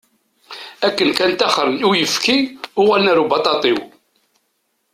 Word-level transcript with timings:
Akken 0.87 1.09
kan 1.17 1.31
taxṛen 1.39 1.77
i 1.79 1.85
uyefki, 1.89 2.37
uɣalen 2.79 3.11
ar 3.11 3.19
ubaṭaṭiw. 3.23 3.79